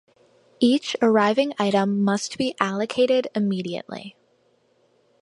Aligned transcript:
Each 0.59 0.95
arriving 0.99 1.53
item 1.59 2.01
must 2.01 2.39
be 2.39 2.55
allocated 2.59 3.27
immediately. 3.35 4.15